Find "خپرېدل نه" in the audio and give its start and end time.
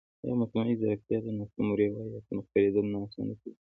2.47-2.97